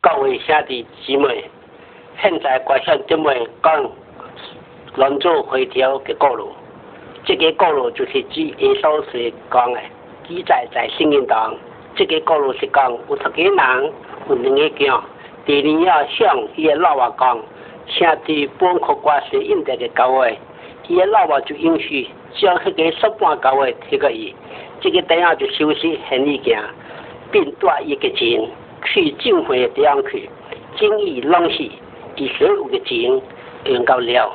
[0.00, 1.50] 各位兄弟姊妹，
[2.22, 3.90] 现在我想这么讲，
[4.94, 6.52] 兰州回调的道路，
[7.24, 9.80] 这个道路就是指耶稣是讲的，
[10.28, 11.52] 记载在圣经当。
[11.96, 13.92] 这个道路是讲有十个人，
[14.28, 15.04] 有两个讲，
[15.44, 17.42] 第二要向伊个老话讲，
[17.88, 20.38] 兄弟本可挂是应得的高位，
[20.88, 22.08] 伊个老话就允许。
[22.34, 24.34] 将迄个十半高位提个伊，
[24.80, 26.58] 这个等下就休息很意见，
[27.30, 28.42] 并带一个钱
[28.82, 30.30] 去警会地方去，
[30.78, 31.62] 经意弄死，
[32.16, 33.20] 以所有的钱
[33.66, 34.34] 用够了，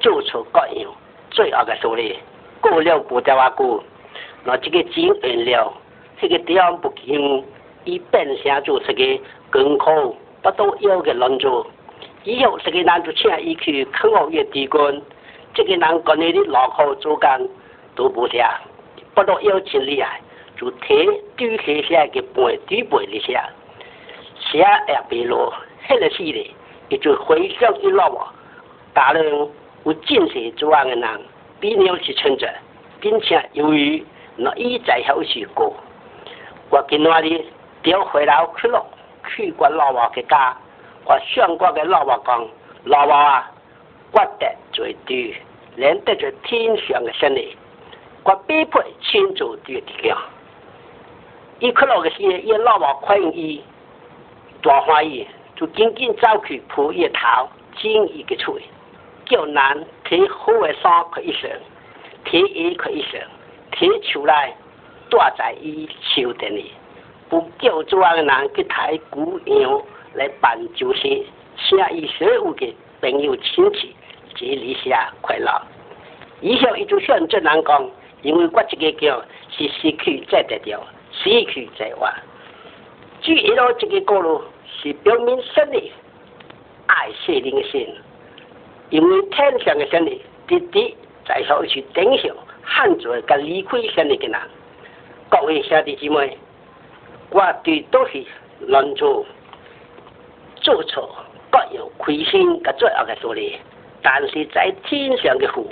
[0.00, 0.90] 做出各样
[1.30, 2.16] 最恶的事理，
[2.60, 3.80] 过了不得话过，
[4.44, 5.72] 那这个钱用了，
[6.20, 7.44] 这个地方不行，
[7.84, 11.64] 伊变成做这个更苦，不都要个人做，
[12.24, 15.00] 以后这个人就请伊去看学院地官。
[15.56, 17.48] 这个人跟你的老口做工
[17.94, 18.60] 都不下，
[19.14, 20.20] 不到要钱厉害，
[20.54, 23.40] 就提丢些些个背丢背的些，
[24.38, 25.50] 写也别落，
[25.88, 26.54] 黑了死的，
[26.90, 28.34] 也就回想一老啊，
[28.92, 29.48] 大人
[29.84, 31.20] 有见识做案的人，
[31.58, 32.54] 比你是存在，
[33.00, 34.04] 并且由于
[34.36, 35.74] 那一在后去过，
[36.68, 37.50] 我今那里
[37.82, 38.84] 调回来去了，
[39.26, 40.54] 去过老王的家，
[41.06, 42.46] 我向过的老王讲，
[42.84, 43.50] 老王啊，
[44.12, 45.34] 我的最对，
[45.76, 47.56] 连带着天上的胜利，
[48.24, 50.18] 我必配亲自对的了。
[51.60, 53.64] 伊去了个时，伊老王看伊
[54.62, 58.58] 大欢喜，就紧紧走去铺一头，进一个厝。
[59.24, 61.50] 叫男提好的衫可以穿，
[62.26, 63.22] 提衣可以穿，
[63.72, 64.54] 提出来
[65.10, 66.70] 挂在伊手顶里。
[67.30, 73.95] 不叫做个人去抬古样来办酒席，请伊所有的朋友亲戚
[74.36, 75.50] 及理下快乐。
[76.40, 77.90] 以后伊就向这人讲，
[78.22, 79.20] 因为我这个叫
[79.50, 82.12] 是失去再得掉，失去再还。
[83.22, 84.42] 至于了这个过路
[84.80, 85.90] 是表明胜利，
[86.86, 87.88] 爱谢灵性。
[88.90, 90.94] 因为天上的神力，直直
[91.24, 92.30] 在后去顶上
[92.62, 94.40] 汉族个离开神力的人。
[95.28, 96.38] 各位兄弟姊妹，
[97.30, 98.22] 我对都是
[98.60, 99.26] 乱做
[100.60, 101.16] 做错，
[101.50, 103.58] 各有亏心个罪恶的道理。
[104.08, 105.66] 但是在天上的父，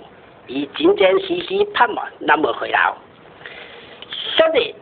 [0.49, 2.92] 已真真实实盼望那么回来。
[4.37, 4.75] 神力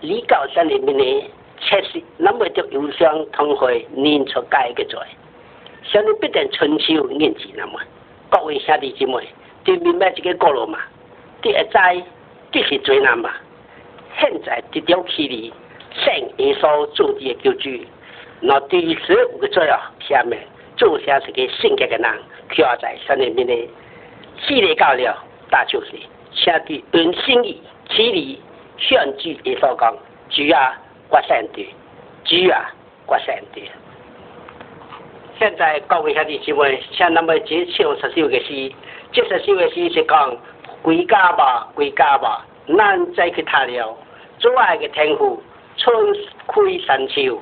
[0.00, 4.96] 离教神力面呢，确实那么就有相同会念出该个罪。
[5.82, 7.80] 相信必定春秋念字那么，
[8.30, 9.26] 各位兄弟姊妹，
[9.64, 10.78] 对明白这个过路嘛？
[11.42, 12.00] 第一在
[12.52, 13.28] 这是最难嘛？
[14.20, 15.52] 现在这条距离，
[15.96, 17.70] 圣耶稣做的救主，
[18.40, 20.38] 那第十五个罪啊，下面
[20.76, 22.20] 做下这个性格的人，
[22.58, 23.68] 要在神里面的
[24.46, 25.16] 系列教了，
[25.50, 25.92] 大就是
[26.32, 28.40] 下弟按心意，距离
[28.78, 29.96] 向主耶稣讲，
[30.30, 30.74] 主啊，
[31.10, 31.74] 我善的，
[32.24, 32.70] 主啊，
[33.06, 33.62] 我善的。
[35.38, 38.72] 现在各位兄弟姊妹，像那么接唱十首个诗，
[39.12, 40.36] 这十首个诗是讲
[40.82, 43.96] 归家吧，归家吧，咱再去谈了。
[44.38, 45.42] 做爱的天父，
[45.76, 45.94] 春
[46.46, 47.40] 开山丘，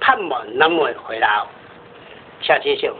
[0.00, 1.28] 盼望那么回来。
[2.44, 2.94] 下接唱，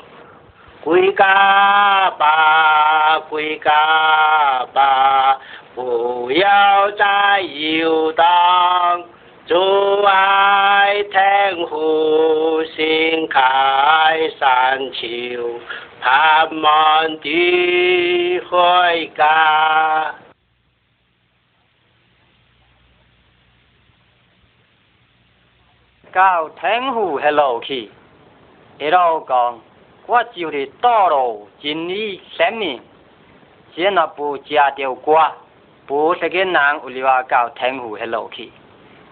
[0.83, 5.39] 归家吧，归家吧，
[5.75, 9.05] 不要再游荡。
[9.47, 15.61] 阻碍天父心开山丘，
[16.01, 20.15] 盼望的回家。
[26.11, 27.91] 到天父的路去，
[28.79, 29.61] 一路讲，
[30.07, 32.81] 我就是道路、真理、生命，
[33.75, 35.33] 只那不加掉我，
[35.87, 38.51] 不是个人为了到天父的路去。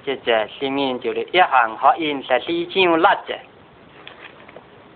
[0.04, 3.36] 这只生命就是一行合印十四张蜡只。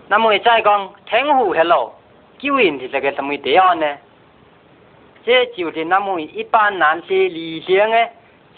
[0.09, 1.93] 那么再讲天父的路，
[2.37, 3.97] 究竟是这个什么地方呢？
[5.23, 8.09] 这就是那么一般人些理想的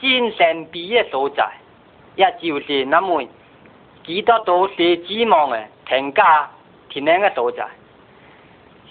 [0.01, 1.47] 精神毕业所在，
[2.15, 3.23] 也就是那么
[4.03, 6.50] 几多都是指望的天家
[6.88, 7.66] 天人的所在。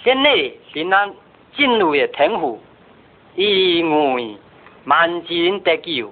[0.03, 1.13] 现在是咱
[1.55, 2.61] 进入的天父，
[3.35, 4.37] 因为
[4.85, 6.11] 万人得救。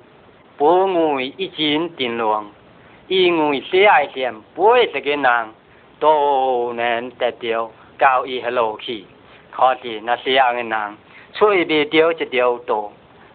[0.57, 2.45] 不为一经定论，
[3.07, 5.47] 因为喜爱点，不会这个人
[5.99, 9.03] 都能得到高一的路去。
[9.49, 10.97] 可是那些样的人，
[11.33, 12.91] 吹不掉一条道，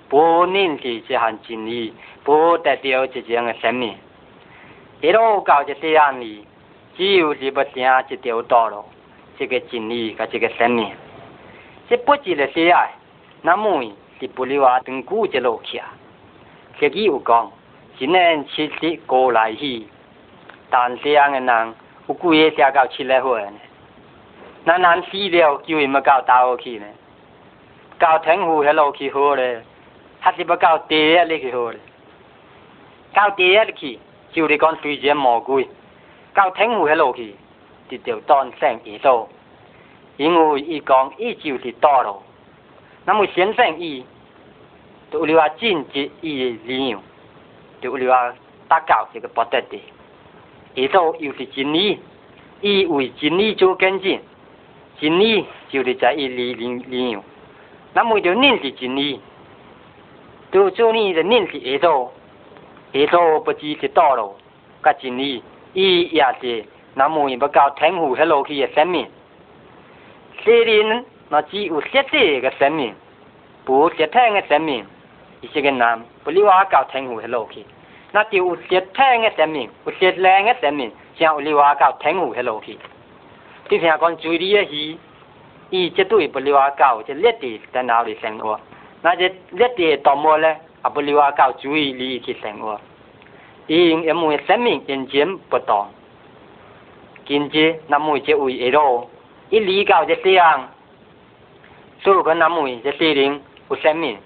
[0.09, 3.93] 不认识这项真理，不得到这样的生命。
[5.01, 6.47] 一路搞这些样里，
[6.96, 8.84] 只有是要行一条道路，
[9.38, 10.92] 这个真理甲这个生命，
[11.90, 12.92] 这不值得喜爱，
[13.42, 13.84] 那么
[14.20, 15.88] 是不留啊，等古一路去啊。
[16.80, 17.52] 自己有讲，
[17.98, 19.86] 只能七十过来去，
[20.70, 21.76] 但这样的人
[22.08, 23.54] 有几个写到七来岁呢？
[24.64, 26.86] 那人死了，就为么到大学去呢？
[27.98, 29.64] 到天府迄路去好咧，
[30.20, 31.80] 还是要到地下里去好咧？
[33.14, 34.00] 到地下里去，
[34.32, 35.64] 就是讲随前魔鬼；
[36.34, 37.36] 到天父迄路去，
[37.90, 39.28] 就叫当圣耶稣。
[40.18, 42.22] 因为伊讲，伊就是道路。
[43.06, 44.06] 那么先生伊。
[45.12, 46.98] 就你话禁止伊理由，
[47.82, 48.34] 就你话
[48.70, 49.78] 达到这个不得的，
[50.78, 52.00] 而都又是真理，
[52.62, 54.22] 伊为真理做跟进，
[55.02, 57.22] 真理就是在伊理理理由，
[57.94, 59.20] 那么就认识真理，
[60.50, 62.10] 就做你的认识而都，
[62.94, 64.34] 而都不只是道路，
[64.82, 65.44] 甲真理，
[65.78, 65.88] อี
[66.20, 66.46] ยาเจ
[67.00, 69.08] นามูยบกาวแทงหูเฮโลคีเซมิน
[70.40, 70.90] เซริน
[71.32, 72.94] นาจีอุเซเตกเซมิน
[73.66, 74.84] ปูเซแทงเซมิน
[75.42, 77.62] อีเชกันนามปลิวากาวแทงหูเฮโลคี
[78.16, 82.76] นาจีอุเซแทงเซมินอุเซแรงเซมินเสียงอุลิวากาวแทงหูเฮโลคี
[83.68, 84.84] ที่เสียงก่อนจุยดีฮี
[85.74, 88.54] อีจะตุยปลิวากาวจะเล็ดตีแต่นาวดิเซงอว
[89.04, 90.54] นาจะเล็ดตีต่อมัวเลย
[90.84, 92.74] อปลิวากาวจุยลีคีเซงอว
[93.80, 95.90] ing emwe saming in jim potong
[97.26, 99.08] kinje namu je ui ero
[99.56, 100.62] i li gao je tiang
[102.04, 103.36] su ko namu je tiring
[103.72, 104.20] u saming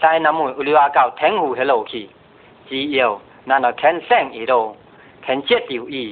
[0.00, 2.02] sai namu u liwa gao teng hu hello ki
[2.68, 4.60] ji yo na na ken sang i ro
[5.26, 6.04] ken je tiu i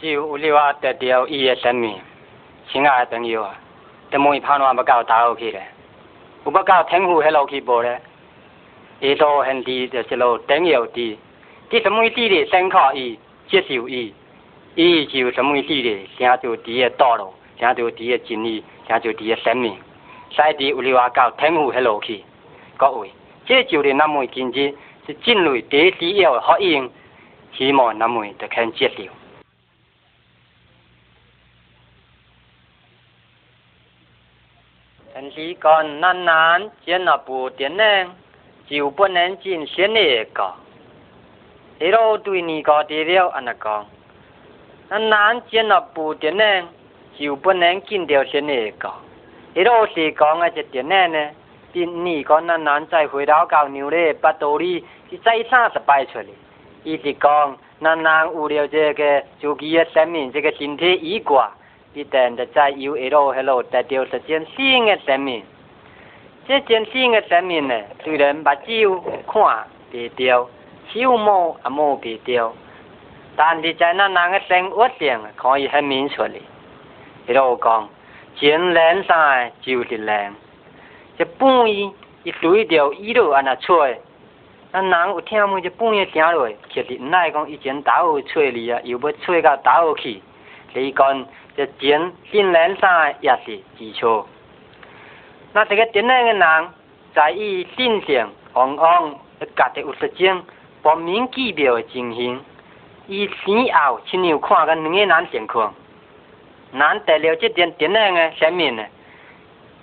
[0.00, 2.00] ji u liwa de tiu i ye saming
[2.68, 3.44] xin a teng yo
[4.12, 5.68] တမွေဖာနောမကောက်တာဟုတ်ခေတယ်
[6.46, 7.98] ဥပကောက်ထင်းဟုဟဲလောက်ခိပေါ်တယ်
[9.02, 11.18] 伊都很低，就一路顶有低，
[11.68, 12.46] 伫什么地咧？
[12.46, 14.14] 先靠伊接受伊，
[14.76, 16.06] 伊就什么地咧？
[16.16, 19.76] 成就地的道路，成就地的真理，成就地的生命。
[20.30, 22.22] 使地有留啊到天赋迄路去，
[22.78, 23.10] 各位，
[23.44, 24.72] 这就是那么今日
[25.04, 26.88] 是进入第一需要福音，
[27.54, 29.02] 希望那么就肯接受。
[35.12, 38.12] 但是讲难难见那部电影，
[38.67, 40.53] 就不能进先那个。
[41.79, 43.85] 一路对你个地了安那讲，
[44.89, 46.67] 难难见那部电影，
[47.17, 48.91] 就不能进掉先那个。
[49.53, 51.29] 一路是讲啊，这电影呢，
[51.71, 56.25] 比你讲难难再回到高牛咧，八道理是再三十摆出来。
[56.83, 61.51] 伊是讲难难有了这个自己的生命，这个身体已挂。
[61.93, 65.43] 一定就在有一路迄路得到一件新的生命，
[66.46, 70.48] 这件新的生命呢，虽然目睭看不到，
[70.92, 72.52] 手摸也摸不到，
[73.36, 76.34] 但是在那人的生活上可以很明确的。
[77.26, 77.88] 迄路讲，
[78.36, 80.34] 真灵上就是灵，
[81.16, 81.90] 这半夜
[82.24, 84.00] 一对着一路安那吹，
[84.72, 90.20] 那人有听闻这半夜听落，其实乃讲以前倒有吹你啊，又要吹到倒去，
[90.74, 91.26] 你讲。
[91.54, 94.24] 这钱新人上也是基础。
[95.54, 96.68] 那这个电影的人，
[97.14, 99.14] 在伊身上往往
[99.54, 100.42] 家己有实践，
[100.82, 102.40] 把明记表的情形，
[103.06, 105.74] 伊先后亲有看个两个人情况。
[106.72, 108.82] 咱得了这点电影的生命呢，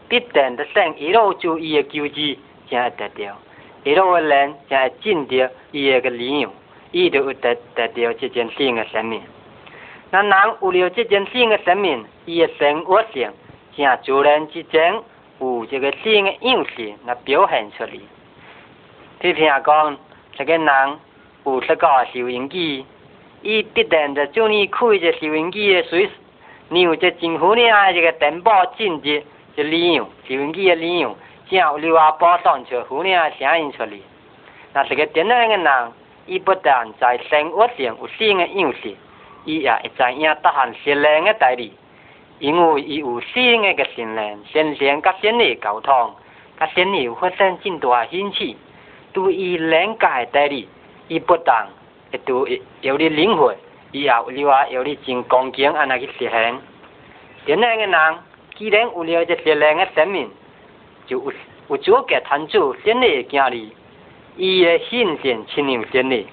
[0.08, 2.36] 必定的生一路注意的救治，
[2.68, 3.36] 才会得到；
[3.84, 6.52] 一路的人才会尽到伊个理由，
[6.92, 9.22] 伊就会得得到这件新的生命。
[10.10, 13.32] 那人有了这件新的生命，伊的生活上，
[13.76, 15.00] 正自然之间
[15.40, 17.90] 有这个新的样式来表现出来。
[19.21, 19.99] 譬如讲，
[20.37, 20.99] 这个人
[21.45, 22.85] 有这个收音机，
[23.43, 26.09] 伊必定就叫你开这收音机的水，
[26.69, 27.62] 你有这政府呢
[27.93, 29.23] 这个电报进入
[29.57, 31.17] 这利用收音机的利用，
[31.49, 33.93] 正有另外播送出户呢声音出来。
[34.73, 35.93] 那这个电脑的人，
[36.27, 38.95] 伊不但在生活上有新的样式。
[39.47, 41.71] 伊也会知影得含善良的代理，
[42.39, 46.15] 因为伊有新诶个善良，善良甲善的沟通，
[46.60, 48.56] 甲善有发生真大兴趣。
[49.12, 50.67] 对伊人家的代理，
[51.08, 51.67] 伊不但
[52.12, 53.56] 会对有你领会，
[53.91, 56.62] 伊也有另外有你真恭敬安尼去实行。
[57.45, 58.17] 善良的人，
[58.56, 60.30] 既然有了这善良的生命，
[61.08, 61.34] 就有
[61.69, 63.73] 有资格谈主善的经历。
[64.38, 66.25] 伊的信心亲有善的，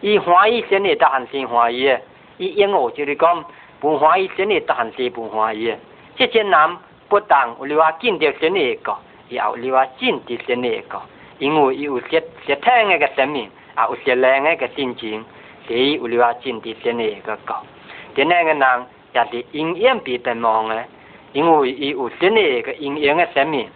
[0.00, 2.00] 伊欢喜善的得含心欢喜的。
[2.38, 3.44] 伊因我就是讲，
[3.79, 5.75] 不欢喜真的但是不欢喜。
[6.15, 6.77] 这些人
[7.09, 8.95] 不但有另外见到真的一个，
[9.29, 11.01] 也有另外见到真的一个，
[11.39, 15.23] 因为伊有实实体的个生命，也有实亮的个心情，
[15.67, 17.55] 所以有另外见到真的一个个。
[18.15, 20.85] 真个人也是营养比得忙的，
[21.33, 23.67] 因为伊有真的一个营养的生命，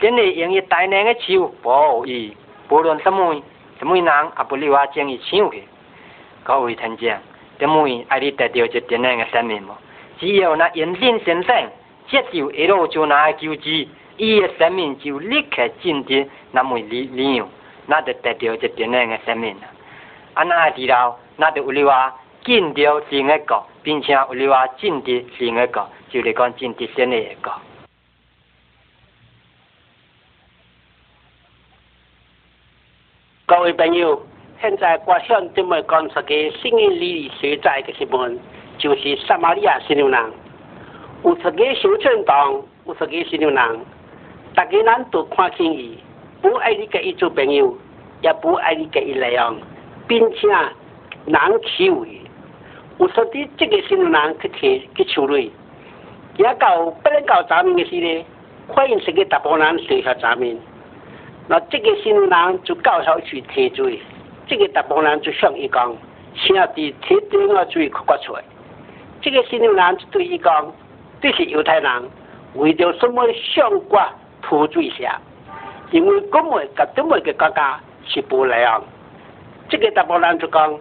[0.00, 2.34] 真的用伊大量的手保护伊，
[2.68, 3.34] 不论什么
[3.78, 5.64] 什么人也不另外将伊抢去，
[6.44, 7.20] 各位听见？
[7.58, 9.72] 怎么爱你得到这点样的生命无？
[10.18, 11.70] 只有那认真先生
[12.08, 17.48] 接受一路就拿救治，伊的生命就立刻进入那么理理由，
[17.86, 19.62] 那就得到这点样的生命了。
[20.34, 22.14] 啊，那知道，那就有你话
[22.44, 25.02] 进到另一个，并且有你话进入
[25.38, 27.52] 另一个，就是讲进入新的一个。
[33.46, 34.26] 各位朋友。
[34.59, 36.29] 现在我想这么讲出个
[36.59, 38.39] 新的理所在的新闻，
[38.79, 40.19] 就是撒玛利亚新牛人，
[41.23, 42.53] 有出个小村庄，
[42.87, 43.79] 有出个新牛人，
[44.55, 45.95] 大家人都看清伊，
[46.41, 47.77] 不爱你个一做朋友，
[48.23, 49.55] 也不爱你个一来往，
[50.07, 50.47] 并且
[51.25, 52.03] 难欺负。
[52.97, 55.51] 有说的这个新牛人去提去处理，
[56.37, 58.25] 也搞不能搞咱们的事呢，
[58.67, 60.57] 欢迎这个大部分人随下咱们，
[61.47, 63.99] 那这个新牛人就搞好去提罪。
[64.47, 65.95] 这个大部人就向伊讲，
[66.35, 68.41] 请伫铁定要注意看出来。
[69.21, 70.73] 这个新牛人就对伊讲，
[71.21, 72.09] 这是犹太人，
[72.53, 74.07] 为着什么相关
[74.41, 75.19] 拖水下？
[75.91, 78.83] 因为根本甲东北嘅国家是不一样。
[79.69, 80.79] 这个大波人就讲，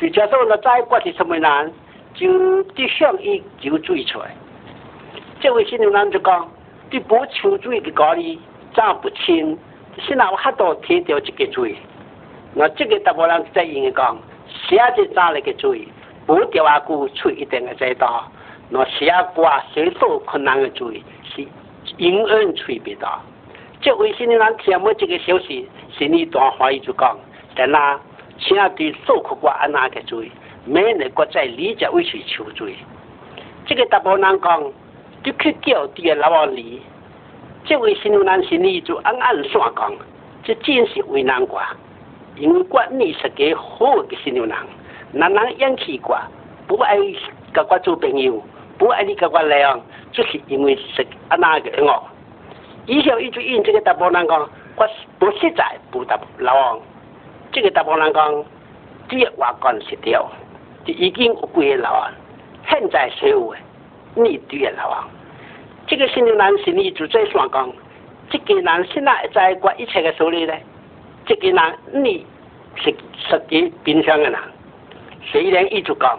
[0.00, 1.72] 就假说那再过是什么人，
[2.14, 2.28] 就
[2.74, 4.34] 啲相依就追出来。
[5.40, 6.50] 这位新娘人就讲，
[6.90, 8.40] 啲不求水嘅家里
[8.74, 9.56] 长不清，
[10.00, 11.76] 现在我还多贴掉这个水。
[12.54, 14.16] 那这个大波人在应讲，
[14.68, 15.86] 下只扎那个水，
[16.26, 18.30] 不掉阿姑出一定嘅在道。
[18.70, 21.02] 那下瓜水手困难嘅水
[21.34, 21.46] 是
[21.98, 23.20] 因恩吹别到。
[23.80, 27.16] 这位新娘人听冇这个消息，心里大怀疑就讲，
[27.56, 27.98] 在那。
[28.36, 30.28] 请对受苦国安那个罪，
[30.64, 32.74] 没能国在理解为去求罪。
[33.64, 34.72] 这个大波人讲，
[35.22, 36.82] 就去叫第老王里，
[37.64, 39.94] 这位新郎心里就暗暗算讲，
[40.42, 41.62] 这真是为难过。
[42.36, 44.58] 因为你是个好的新郎，
[45.12, 46.18] 男人养起过，
[46.66, 46.96] 不爱
[47.52, 48.42] 跟我做朋友，
[48.76, 49.80] 不爱你跟我来往
[50.10, 52.02] 就是因为是安那个我。
[52.86, 56.80] 以前一直应这个大波人讲，我不实在不答老王。
[57.52, 58.44] 这个大部人讲，
[59.08, 60.12] 只要话讲是对，
[60.84, 62.10] 就已经有几个老啊，
[62.68, 63.58] 现在所有的
[64.16, 65.08] 你对个老啊，
[65.86, 67.72] 这个新的男心里就在想讲，
[68.28, 70.52] 这个人现在在管一切的手里呢，
[71.26, 72.26] 这个人你
[72.76, 72.94] 是
[73.28, 74.38] 实际冰箱的人，
[75.24, 76.18] 虽然一直讲，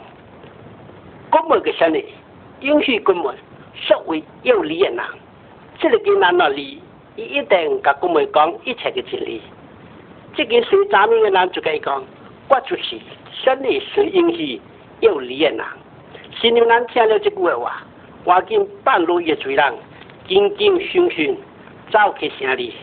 [1.32, 2.06] 根本个生理
[2.62, 3.36] 允许根本
[3.76, 5.00] 社会有利的人，
[5.80, 6.82] 这个跟人那里
[7.16, 9.42] 一定甲根本讲一切的真理。
[10.36, 12.04] 这个谁咱们的人就该讲，
[12.50, 12.98] 我就是
[13.32, 14.60] 生理谁允许
[15.02, 15.60] 有理的人。
[16.42, 17.84] 新娘人听了这句话，
[18.26, 19.74] 赶紧半路一追人，
[20.28, 21.38] 紧紧迅迅
[21.92, 22.74] 走去城里，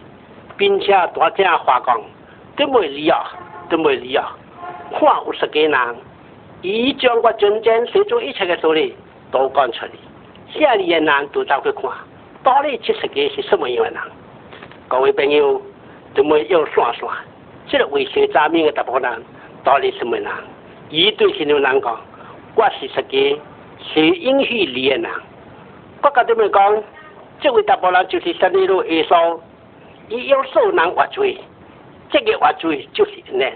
[0.63, 2.01] 并且大声话讲：，
[2.57, 3.19] 都没理啊，
[3.69, 4.33] 都没理啊！
[4.93, 5.97] 看有十几人，
[6.61, 8.95] 已将我真正随做一切的道理
[9.33, 9.91] 都讲出来，
[10.55, 11.91] 下里的人都走去看，
[12.45, 14.01] 到底这十个是什么样的人？
[14.87, 15.61] 各位朋友，
[16.15, 17.13] 都没要算算。
[17.67, 19.23] 这个为学查明的大部分人
[19.65, 20.31] 到底什么人？
[20.91, 22.01] 伊对新娘人讲，
[22.55, 23.41] 我是十个
[23.93, 25.11] 是允许离的人。
[26.05, 26.83] 我甲他们讲，
[27.41, 29.41] 这位大部分人就是生理路耶稣，
[30.13, 31.39] 伊有受难活罪，
[32.11, 33.51] 这个活罪就是人，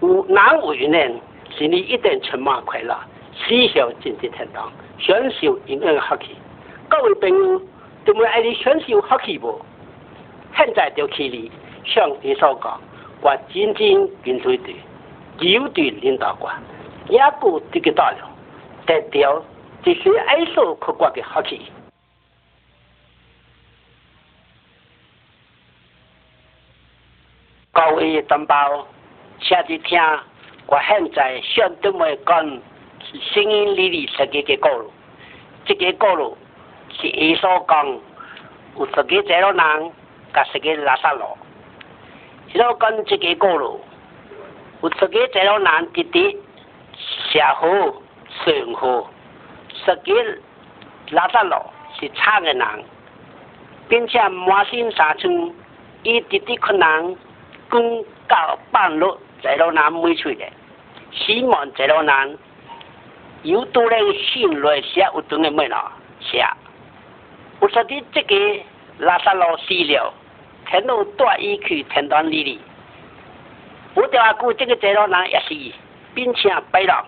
[0.00, 1.20] 有难为人，
[1.50, 2.96] 心里一定充满快乐，
[3.34, 4.70] 思想进入天堂，
[5.00, 6.36] 享受永远福气。
[6.88, 7.60] 各位朋友，
[8.04, 9.60] 对们爱你享受福气不？
[10.56, 11.50] 现在就去你
[11.84, 12.80] 向耶稣讲。
[13.20, 14.72] 我真正跟随的，
[15.40, 16.54] 有对领导官，
[17.08, 18.18] 也过这个道路，
[18.86, 19.42] 得到
[19.82, 21.56] 这些爱受可观的好处。
[27.74, 28.86] 各位同胞，
[29.40, 30.00] 下次听
[30.68, 32.40] 我现在向对们讲
[33.10, 34.92] 声音里里设计的道路，
[35.64, 36.38] 这个道路
[36.96, 37.84] 是耶稣讲，
[38.78, 39.92] 有十个这路人，
[40.32, 41.24] 甲十个拉萨路。
[42.52, 43.80] 然后跟这个过路，
[44.82, 46.38] 有这个这路难滴滴
[47.32, 47.68] 下河
[48.44, 49.04] 上河，
[49.84, 50.38] 十个
[51.10, 51.56] 拉萨路
[51.98, 52.84] 是差的人，
[53.88, 55.52] 并且马新山村
[56.04, 57.16] 一滴滴困难，
[57.74, 60.44] 公到半路这路难没出的，
[61.10, 62.38] 希望这路难
[63.42, 66.46] 有多人信来写有多的没了写，
[67.58, 68.62] 我说的这个
[68.98, 70.14] 拉萨路死了。
[70.66, 72.60] 天路大一去天端里里，
[73.94, 75.72] 我调阿姑这个这路人也是，
[76.14, 77.04] 并且白了，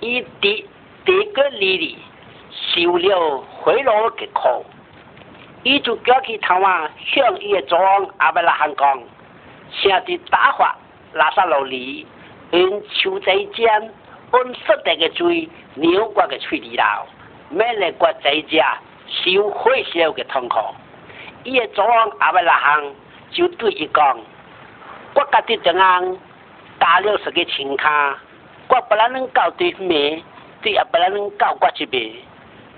[0.00, 0.66] 伊第
[1.04, 1.98] 第个里里
[2.50, 4.64] 受了贿赂的苦，
[5.62, 7.78] 伊就叫去台湾向伊的庄
[8.16, 9.02] 阿伯拉汉讲，
[9.82, 10.76] 下的大法
[11.12, 12.06] 拉萨路里，
[12.50, 13.68] 因求在间，
[14.30, 17.06] 按实定的罪，牛国的处理了，
[17.50, 20.58] 免来国在家受火烧的痛苦。
[21.44, 21.84] 伊个左
[22.18, 22.94] 阿伯拉行
[23.30, 24.18] 就对伊讲，
[25.14, 26.18] 我家己怎样
[26.78, 28.18] 打了十个钱卡，
[28.68, 30.22] 我不能搞对面，
[30.62, 32.10] 对也不能搞我这边，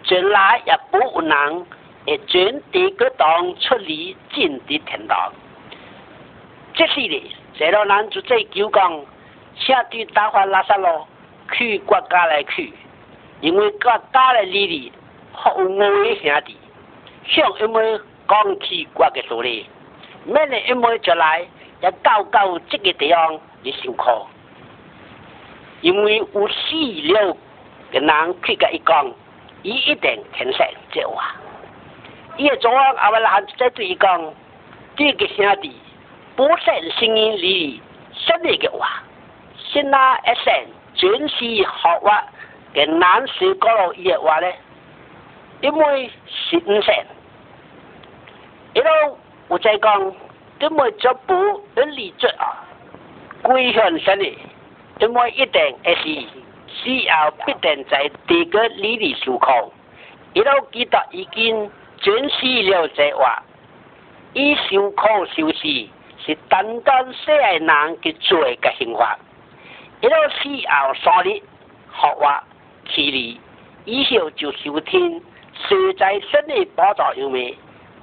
[0.04, 1.66] 将来也不有人
[2.06, 5.32] 会转地个当处理进的天堂。
[6.78, 9.04] 这是哩，这老人就在求讲，
[9.56, 11.06] 下对大话拉萨咯，
[11.52, 12.72] 去国家来去，
[13.40, 14.92] 因为国家来里里
[15.32, 16.56] 好危险的，
[17.26, 18.00] 像因为。
[18.30, 19.64] 讲起国嘅道理，
[20.26, 21.40] 每年一每出来
[21.80, 24.26] 也到到这个地方嚟上课，
[25.80, 26.76] 因为有死
[27.14, 27.34] 了
[27.90, 29.10] 嘅人佢嘅一讲，
[29.62, 31.36] 伊一定听信这话。
[32.36, 34.34] 伊个昨晚阿伯拉在对伊讲，
[34.94, 35.74] 这个兄弟
[36.38, 37.82] 不信声音里
[38.14, 39.02] 说的嘅话，
[39.56, 40.54] 先拿一声
[40.94, 41.64] 全是学
[42.00, 42.24] 话
[42.72, 44.54] 嘅难说嗰路嘢话咧，
[45.62, 46.94] 因为是五成。
[48.72, 49.18] 一路
[49.48, 50.14] 我再讲，
[50.60, 51.34] 怎么脚步
[51.74, 52.62] 要立足啊？
[53.42, 54.38] 归向神的，
[55.00, 56.24] 怎么一定会是
[56.68, 59.72] 需要必定在第个里里受苦。
[60.34, 61.68] 一路记得已经
[61.98, 63.42] 准许了这话，
[64.34, 65.02] 以受苦
[65.34, 65.88] 受死
[66.28, 67.66] 是单单世人
[68.02, 69.18] 嘅罪嘅刑罚。
[70.02, 71.40] 一路需要三日
[71.90, 72.44] 学话
[72.90, 73.40] 起立，
[73.86, 75.22] 以后就收听。
[75.66, 77.54] 谁在神的宝座上面？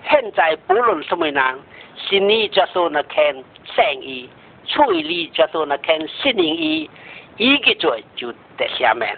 [0.10, 1.60] 现在不论什么人，
[1.96, 3.24] 心里就说那看
[3.64, 4.28] 善意，
[4.66, 6.90] 嘴里就说那看信灵意，
[7.38, 9.16] 一个罪就得下面。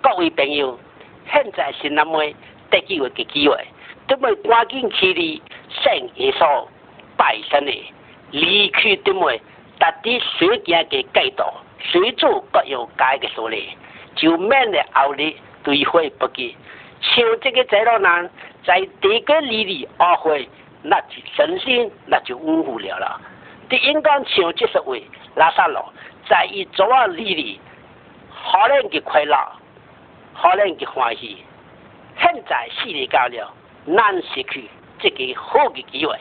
[0.00, 0.78] 各位朋友，
[1.30, 2.24] 现在是那么
[2.70, 3.54] 得机会嘅机会，
[4.08, 6.66] 都么赶紧起立，圣耶稣
[7.18, 7.72] 拜神的，
[8.30, 9.32] 离去都么
[9.78, 13.68] 达啲水件嘅街道，水做各有该嘅所理，
[14.14, 16.56] 就免得后日对悔不及。
[17.00, 18.30] 像这个这路人，
[18.64, 20.48] 在这个里里懊悔，
[20.82, 23.20] 那就神仙那就误会了了。
[23.68, 25.02] 第应该像这十位
[25.34, 25.78] 拉萨路，
[26.28, 27.60] 在伊昨晚里里，
[28.30, 29.36] 可能嘅快乐，
[30.34, 31.36] 可能嘅欢喜，
[32.18, 33.52] 现在死里到了，
[33.84, 34.68] 难失去
[34.98, 36.16] 这个好嘅机会。